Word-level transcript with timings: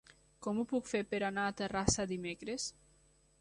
Com 0.45 0.61
ho 0.61 0.63
puc 0.71 0.89
fer 0.93 1.01
per 1.11 1.19
anar 1.27 1.43
a 1.51 1.55
Terrassa 1.61 2.07
dimecres? 2.13 2.67